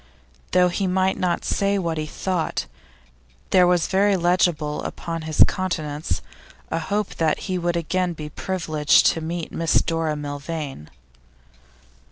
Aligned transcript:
Though 0.53 0.69
he 0.69 0.87
might 0.87 1.19
not 1.19 1.45
say 1.45 1.77
what 1.77 1.99
he 1.99 2.07
thought, 2.07 2.65
there 3.51 3.67
was 3.67 3.85
very 3.85 4.17
legible 4.17 4.81
upon 4.81 5.21
his 5.29 5.43
countenance 5.47 6.23
a 6.71 6.79
hope 6.79 7.13
that 7.17 7.41
he 7.41 7.59
would 7.59 7.75
again 7.77 8.13
be 8.13 8.27
privileged 8.29 9.05
to 9.11 9.21
meet 9.21 9.51
Miss 9.51 9.79
Dora 9.83 10.15
Milvain. 10.15 10.89